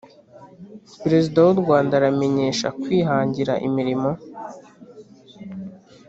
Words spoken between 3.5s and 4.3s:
imirimo